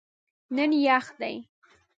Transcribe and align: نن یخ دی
نن 0.55 0.71
یخ 0.85 1.05
دی 1.19 1.35